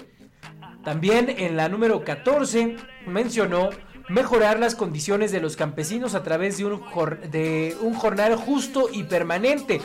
También 0.84 1.30
en 1.30 1.56
la 1.56 1.68
número 1.68 2.04
14 2.04 2.76
mencionó 3.06 3.70
mejorar 4.08 4.58
las 4.58 4.74
condiciones 4.74 5.30
de 5.30 5.40
los 5.40 5.56
campesinos 5.56 6.14
a 6.14 6.22
través 6.22 6.58
de 6.58 7.76
un, 7.80 7.94
jornal 7.94 8.36
justo 8.36 8.88
y 8.92 9.04
permanente, 9.04 9.80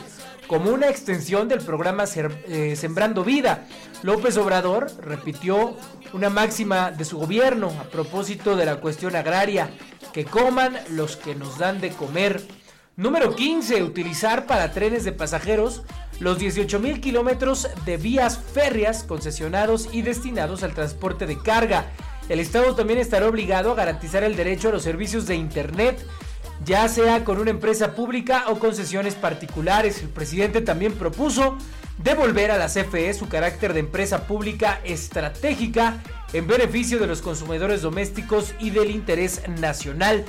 como 0.47 0.71
una 0.71 0.89
extensión 0.89 1.47
del 1.47 1.59
programa 1.59 2.05
eh, 2.47 2.75
Sembrando 2.75 3.23
Vida. 3.23 3.67
López 4.03 4.37
Obrador 4.37 4.87
repitió 5.01 5.75
una 6.13 6.29
máxima 6.29 6.91
de 6.91 7.05
su 7.05 7.17
gobierno 7.17 7.71
a 7.79 7.83
propósito 7.83 8.55
de 8.55 8.65
la 8.65 8.77
cuestión 8.77 9.15
agraria, 9.15 9.69
que 10.13 10.25
coman 10.25 10.77
los 10.89 11.15
que 11.15 11.35
nos 11.35 11.57
dan 11.57 11.79
de 11.79 11.91
comer. 11.91 12.41
Número 12.95 13.35
15. 13.35 13.83
Utilizar 13.83 14.47
para 14.47 14.71
trenes 14.71 15.03
de 15.03 15.11
pasajeros 15.11 15.83
los 16.19 16.39
18 16.39 16.79
mil 16.79 16.99
kilómetros 16.99 17.67
de 17.85 17.97
vías 17.97 18.39
férreas 18.39 19.03
concesionados 19.03 19.89
y 19.91 20.01
destinados 20.01 20.63
al 20.63 20.73
transporte 20.73 21.25
de 21.25 21.37
carga. 21.37 21.91
El 22.29 22.39
Estado 22.39 22.75
también 22.75 22.99
estará 22.99 23.27
obligado 23.27 23.71
a 23.71 23.75
garantizar 23.75 24.23
el 24.23 24.35
derecho 24.35 24.69
a 24.69 24.71
los 24.71 24.83
servicios 24.83 25.27
de 25.27 25.35
Internet, 25.35 26.05
ya 26.65 26.87
sea 26.89 27.23
con 27.23 27.39
una 27.39 27.51
empresa 27.51 27.95
pública 27.95 28.45
o 28.47 28.59
concesiones 28.59 29.15
particulares. 29.15 30.01
El 30.01 30.09
presidente 30.09 30.61
también 30.61 30.93
propuso 30.93 31.57
devolver 31.97 32.51
a 32.51 32.57
la 32.57 32.67
CFE 32.67 33.13
su 33.13 33.27
carácter 33.27 33.73
de 33.73 33.79
empresa 33.79 34.27
pública 34.27 34.81
estratégica 34.83 36.01
en 36.33 36.47
beneficio 36.47 36.99
de 36.99 37.07
los 37.07 37.21
consumidores 37.21 37.81
domésticos 37.81 38.53
y 38.59 38.71
del 38.71 38.91
interés 38.91 39.41
nacional. 39.47 40.25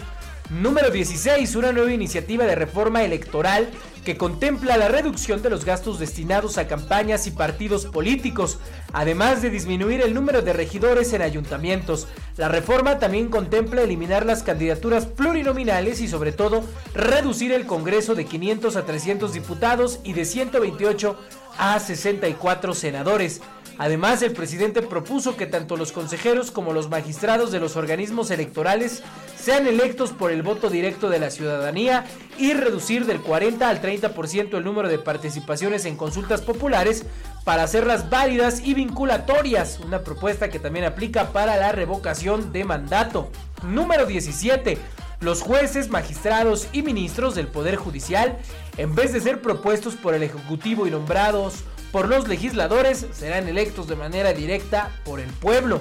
Número 0.51 0.91
16. 0.91 1.57
Una 1.57 1.73
nueva 1.73 1.93
iniciativa 1.93 2.47
de 2.47 2.55
reforma 2.55 3.05
electoral 3.05 3.69
que 4.03 4.17
contempla 4.17 4.79
la 4.79 4.89
reducción 4.89 5.43
de 5.43 5.51
los 5.51 5.67
gastos 5.67 5.99
destinados 5.99 6.57
a 6.57 6.67
campañas 6.67 7.27
y 7.27 7.33
partidos 7.33 7.85
políticos, 7.85 8.59
además 8.95 9.43
de 9.43 9.51
disminuir 9.51 10.01
el 10.01 10.15
número 10.15 10.41
de 10.41 10.55
regidores 10.55 11.13
en 11.13 11.21
ayuntamientos. 11.21 12.09
La 12.39 12.49
reforma 12.49 12.99
también 12.99 13.29
contempla 13.29 13.83
eliminar 13.83 14.25
las 14.25 14.43
candidaturas 14.43 15.05
plurinominales 15.05 16.01
y 16.01 16.09
sobre 16.09 16.33
todo 16.33 16.65
reducir 16.95 17.53
el 17.53 17.67
Congreso 17.67 18.15
de 18.15 18.25
500 18.25 18.77
a 18.77 18.87
300 18.87 19.35
diputados 19.35 20.01
y 20.03 20.15
de 20.15 20.25
128 20.25 21.15
a 21.59 21.79
64 21.79 22.73
senadores. 22.73 23.43
Además, 23.79 24.23
el 24.23 24.33
presidente 24.33 24.83
propuso 24.83 25.37
que 25.37 25.47
tanto 25.47 25.77
los 25.77 25.93
consejeros 25.93 26.51
como 26.51 26.73
los 26.73 26.91
magistrados 26.91 27.53
de 27.53 27.61
los 27.61 27.77
organismos 27.77 28.33
electorales 28.33 29.05
sean 29.41 29.69
electos 29.69 30.11
por 30.11 30.33
el 30.33 30.43
voto 30.43 30.69
directo 30.69 31.09
de 31.09 31.21
la 31.21 31.31
ciudadanía 31.31 32.05
y 32.39 32.55
reducir 32.55 33.07
del 33.07 33.21
40 33.21 33.69
al 33.69 33.81
30% 33.81 34.57
el 34.57 34.65
número 34.65 34.89
de 34.89 34.99
participaciones 34.99 35.85
en 35.85 35.97
consultas 35.97 36.43
populares 36.43 37.07
para 37.45 37.63
hacerlas 37.63 38.11
válidas 38.11 38.61
y 38.65 38.75
vinculatorias, 38.75 39.79
una 39.79 40.01
propuesta 40.03 40.51
que 40.51 40.59
también 40.59 40.85
aplica 40.85 41.33
para 41.33 41.57
la 41.57 41.71
revocación 41.71 42.53
de 42.53 42.65
mandato. 42.65 43.31
Número 43.63 44.07
17. 44.07 44.77
Los 45.21 45.41
jueces, 45.41 45.89
magistrados 45.89 46.69
y 46.73 46.83
ministros 46.83 47.37
del 47.37 47.47
Poder 47.47 47.77
Judicial, 47.77 48.39
en 48.77 48.95
vez 48.97 49.13
de 49.13 49.21
ser 49.21 49.41
propuestos 49.41 49.95
por 49.95 50.15
el 50.15 50.25
Ejecutivo 50.25 50.87
y 50.87 50.91
nombrados 50.91 51.65
por 51.93 52.09
los 52.09 52.29
legisladores, 52.29 53.07
serán 53.13 53.49
electos 53.49 53.89
de 53.89 53.97
manera 53.97 54.33
directa 54.33 54.91
por 55.05 55.21
el 55.21 55.31
pueblo. 55.31 55.81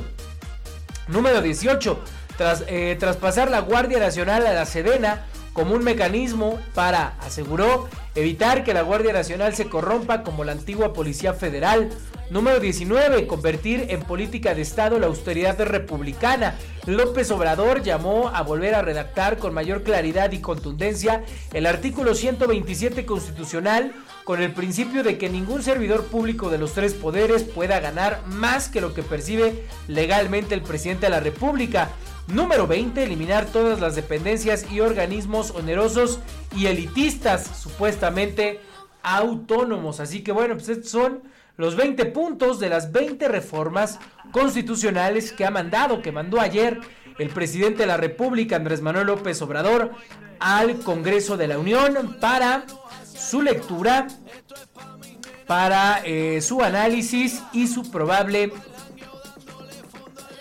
Número 1.08 1.42
18. 1.42 2.00
Tras 2.38 2.64
eh, 2.68 2.96
traspasar 3.00 3.50
la 3.50 3.62
Guardia 3.62 4.00
Nacional 4.00 4.46
a 4.46 4.54
la 4.54 4.66
Sedena 4.66 5.26
como 5.54 5.74
un 5.74 5.84
mecanismo 5.84 6.60
para, 6.76 7.16
aseguró, 7.22 7.90
evitar 8.14 8.64
que 8.64 8.76
la 8.76 8.84
Guardia 8.84 9.12
Nacional 9.12 9.56
se 9.56 9.68
corrompa 9.68 10.22
como 10.22 10.44
la 10.44 10.52
antigua 10.52 10.94
Policía 10.94 11.34
Federal. 11.34 11.90
Número 12.30 12.60
19. 12.60 13.26
Convertir 13.26 13.86
en 13.88 14.02
política 14.02 14.54
de 14.54 14.62
Estado 14.62 15.00
la 15.00 15.08
austeridad 15.08 15.58
republicana. 15.62 16.56
López 16.86 17.32
Obrador 17.32 17.84
llamó 17.84 18.28
a 18.28 18.42
volver 18.42 18.76
a 18.76 18.82
redactar 18.82 19.38
con 19.38 19.54
mayor 19.54 19.84
claridad 19.84 20.34
y 20.34 20.42
contundencia 20.42 21.24
el 21.54 21.66
artículo 21.66 22.16
127 22.16 23.06
constitucional 23.06 23.94
con 24.26 24.42
el 24.42 24.52
principio 24.52 25.04
de 25.04 25.18
que 25.18 25.30
ningún 25.30 25.64
servidor 25.64 26.04
público 26.08 26.50
de 26.50 26.58
los 26.58 26.74
tres 26.74 26.94
poderes 26.94 27.44
pueda 27.44 27.80
ganar 27.80 28.22
más 28.28 28.68
que 28.68 28.82
lo 28.82 28.94
que 28.94 29.04
percibe 29.04 29.64
legalmente 29.88 30.54
el 30.54 30.64
presidente 30.64 31.06
de 31.06 31.12
la 31.12 31.22
República. 31.22 31.92
Número 32.28 32.68
20. 32.68 33.02
Eliminar 33.02 33.46
todas 33.46 33.80
las 33.80 33.96
dependencias 33.96 34.70
y 34.70 34.82
organismos 34.82 35.52
onerosos 35.52 36.20
y 36.54 36.66
elitistas 36.66 37.48
supuestamente 37.58 38.60
autónomos. 39.02 40.02
Así 40.02 40.24
que 40.24 40.34
bueno, 40.34 40.56
pues 40.56 40.68
estos 40.68 40.92
son 40.92 41.22
los 41.58 41.76
20 41.76 42.06
puntos 42.06 42.60
de 42.60 42.70
las 42.70 42.92
20 42.92 43.28
reformas 43.28 44.00
constitucionales 44.32 45.32
que 45.32 45.46
ha 45.46 45.52
mandado, 45.52 46.02
que 46.02 46.12
mandó 46.12 46.40
ayer 46.40 46.80
el 47.18 47.30
presidente 47.30 47.80
de 47.80 47.88
la 47.88 47.98
República, 47.98 48.56
Andrés 48.56 48.82
Manuel 48.82 49.08
López 49.08 49.42
Obrador, 49.42 49.92
al 50.40 50.80
Congreso 50.80 51.36
de 51.36 51.48
la 51.48 51.58
Unión 51.58 52.18
para 52.22 52.66
su 53.04 53.42
lectura, 53.42 54.08
para 55.48 56.02
eh, 56.06 56.42
su 56.42 56.62
análisis 56.62 57.42
y 57.54 57.68
su 57.68 57.90
probable 57.90 58.52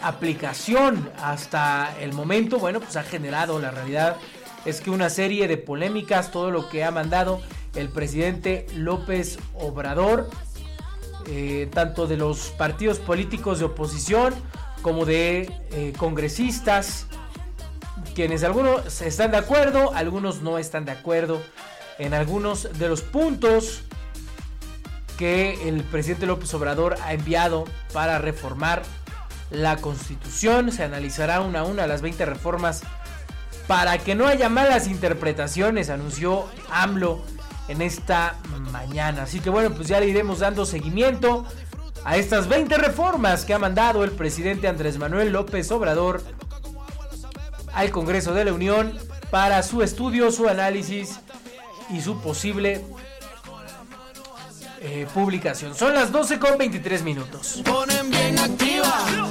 aplicación. 0.02 1.10
Hasta 1.22 1.96
el 2.00 2.12
momento, 2.12 2.58
bueno, 2.58 2.80
pues 2.80 2.96
ha 2.96 3.02
generado 3.02 3.58
la 3.58 3.70
realidad 3.70 4.16
es 4.66 4.80
que 4.80 4.90
una 4.90 5.08
serie 5.10 5.46
de 5.46 5.56
polémicas, 5.56 6.32
todo 6.32 6.50
lo 6.50 6.68
que 6.68 6.82
ha 6.82 6.90
mandado 6.90 7.40
el 7.76 7.88
presidente 7.88 8.66
López 8.74 9.38
Obrador, 9.54 10.28
eh, 11.26 11.68
tanto 11.72 12.06
de 12.06 12.16
los 12.16 12.50
partidos 12.50 12.98
políticos 12.98 13.58
de 13.58 13.64
oposición 13.64 14.34
como 14.82 15.04
de 15.04 15.52
eh, 15.72 15.92
congresistas, 15.96 17.06
quienes 18.14 18.44
algunos 18.44 19.00
están 19.02 19.32
de 19.32 19.38
acuerdo, 19.38 19.92
algunos 19.94 20.42
no 20.42 20.58
están 20.58 20.84
de 20.84 20.92
acuerdo 20.92 21.42
en 21.98 22.14
algunos 22.14 22.78
de 22.78 22.88
los 22.88 23.02
puntos 23.02 23.82
que 25.18 25.68
el 25.68 25.82
presidente 25.82 26.26
López 26.26 26.52
Obrador 26.54 26.96
ha 27.02 27.14
enviado 27.14 27.64
para 27.92 28.18
reformar 28.18 28.82
la 29.50 29.78
constitución. 29.78 30.70
Se 30.72 30.84
analizará 30.84 31.40
una 31.40 31.60
a 31.60 31.64
una 31.64 31.86
las 31.86 32.02
20 32.02 32.24
reformas 32.26 32.82
para 33.66 33.98
que 33.98 34.14
no 34.14 34.26
haya 34.26 34.48
malas 34.48 34.86
interpretaciones, 34.86 35.90
anunció 35.90 36.46
AMLO 36.70 37.24
en 37.68 37.82
esta 37.82 38.36
mañana. 38.72 39.22
Así 39.22 39.40
que 39.40 39.50
bueno, 39.50 39.74
pues 39.74 39.88
ya 39.88 40.00
le 40.00 40.06
iremos 40.06 40.40
dando 40.40 40.66
seguimiento 40.66 41.44
a 42.04 42.16
estas 42.16 42.48
20 42.48 42.76
reformas 42.76 43.44
que 43.44 43.54
ha 43.54 43.58
mandado 43.58 44.04
el 44.04 44.12
presidente 44.12 44.68
Andrés 44.68 44.98
Manuel 44.98 45.32
López 45.32 45.70
Obrador 45.72 46.22
al 47.74 47.90
Congreso 47.90 48.32
de 48.32 48.44
la 48.44 48.52
Unión 48.52 48.96
para 49.30 49.62
su 49.62 49.82
estudio, 49.82 50.30
su 50.30 50.48
análisis 50.48 51.20
y 51.90 52.00
su 52.00 52.20
posible 52.20 52.84
eh, 54.80 55.06
publicación. 55.12 55.74
Son 55.74 55.94
las 55.94 56.12
12 56.12 56.38
con 56.38 56.56
23 56.58 57.02
minutos. 57.02 57.62
ponen 57.64 58.10
bien 58.10 58.38
activa. 58.38 59.26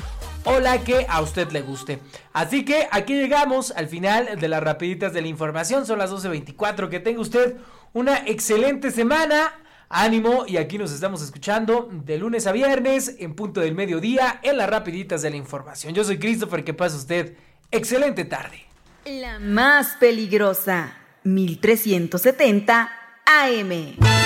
o 0.45 0.59
la 0.59 0.83
que 0.83 1.05
a 1.09 1.21
usted 1.21 1.51
le 1.51 1.61
guste. 1.61 1.99
Así 2.33 2.65
que 2.65 2.87
aquí 2.91 3.13
llegamos 3.13 3.71
al 3.71 3.87
final 3.87 4.39
de 4.39 4.47
las 4.47 4.63
rapiditas 4.63 5.13
de 5.13 5.21
la 5.21 5.27
información. 5.27 5.85
Son 5.85 5.99
las 5.99 6.11
12.24. 6.11 6.89
Que 6.89 6.99
tenga 6.99 7.21
usted 7.21 7.57
una 7.93 8.17
excelente 8.25 8.91
semana. 8.91 9.53
Ánimo 9.93 10.45
y 10.47 10.55
aquí 10.55 10.77
nos 10.77 10.93
estamos 10.93 11.21
escuchando 11.21 11.89
de 11.91 12.17
lunes 12.17 12.47
a 12.47 12.53
viernes 12.53 13.17
en 13.19 13.35
punto 13.35 13.59
del 13.59 13.75
mediodía 13.75 14.39
en 14.41 14.55
las 14.55 14.69
rapiditas 14.69 15.21
de 15.21 15.31
la 15.31 15.35
información. 15.35 15.93
Yo 15.93 16.05
soy 16.05 16.17
Christopher, 16.17 16.63
que 16.63 16.73
pase 16.73 16.95
usted 16.95 17.35
excelente 17.71 18.23
tarde. 18.23 18.63
La 19.03 19.39
más 19.39 19.97
peligrosa, 19.99 20.95
1370 21.23 22.89
AM. 23.25 24.20